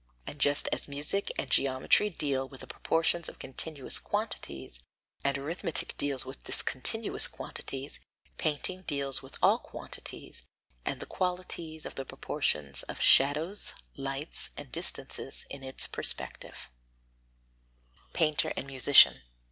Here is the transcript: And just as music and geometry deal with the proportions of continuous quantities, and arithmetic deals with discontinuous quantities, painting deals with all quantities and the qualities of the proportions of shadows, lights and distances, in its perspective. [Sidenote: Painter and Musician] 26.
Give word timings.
And 0.25 0.39
just 0.39 0.67
as 0.71 0.87
music 0.87 1.31
and 1.37 1.47
geometry 1.47 2.09
deal 2.09 2.47
with 2.49 2.61
the 2.61 2.65
proportions 2.65 3.29
of 3.29 3.37
continuous 3.37 3.99
quantities, 3.99 4.79
and 5.23 5.37
arithmetic 5.37 5.95
deals 5.99 6.25
with 6.25 6.43
discontinuous 6.43 7.27
quantities, 7.27 7.99
painting 8.39 8.81
deals 8.87 9.21
with 9.21 9.37
all 9.43 9.59
quantities 9.59 10.41
and 10.85 10.99
the 11.01 11.05
qualities 11.05 11.85
of 11.85 11.93
the 11.93 12.05
proportions 12.05 12.81
of 12.81 12.99
shadows, 12.99 13.75
lights 13.95 14.49
and 14.57 14.71
distances, 14.71 15.45
in 15.51 15.63
its 15.63 15.85
perspective. 15.85 16.71
[Sidenote: 18.05 18.13
Painter 18.13 18.53
and 18.57 18.65
Musician] 18.65 19.11
26. 19.13 19.29